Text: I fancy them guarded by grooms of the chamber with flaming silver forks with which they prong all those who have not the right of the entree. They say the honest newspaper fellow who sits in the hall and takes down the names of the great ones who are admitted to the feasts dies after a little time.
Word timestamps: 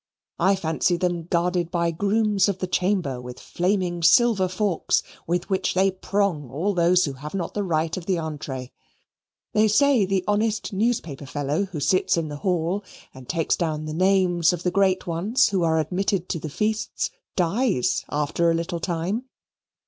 I 0.39 0.55
fancy 0.55 0.97
them 0.97 1.25
guarded 1.25 1.69
by 1.69 1.91
grooms 1.91 2.49
of 2.49 2.57
the 2.57 2.65
chamber 2.65 3.21
with 3.21 3.39
flaming 3.39 4.01
silver 4.01 4.47
forks 4.47 5.03
with 5.27 5.47
which 5.47 5.75
they 5.75 5.91
prong 5.91 6.49
all 6.49 6.73
those 6.73 7.05
who 7.05 7.13
have 7.13 7.35
not 7.35 7.53
the 7.53 7.61
right 7.61 7.95
of 7.95 8.07
the 8.07 8.17
entree. 8.17 8.71
They 9.53 9.67
say 9.67 10.05
the 10.07 10.23
honest 10.27 10.73
newspaper 10.73 11.27
fellow 11.27 11.65
who 11.65 11.79
sits 11.79 12.17
in 12.17 12.29
the 12.29 12.37
hall 12.37 12.83
and 13.13 13.29
takes 13.29 13.55
down 13.55 13.85
the 13.85 13.93
names 13.93 14.53
of 14.53 14.63
the 14.63 14.71
great 14.71 15.05
ones 15.05 15.49
who 15.49 15.61
are 15.61 15.77
admitted 15.79 16.27
to 16.29 16.39
the 16.39 16.49
feasts 16.49 17.11
dies 17.35 18.03
after 18.09 18.49
a 18.49 18.55
little 18.55 18.79
time. 18.79 19.25